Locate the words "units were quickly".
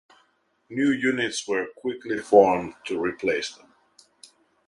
0.89-2.17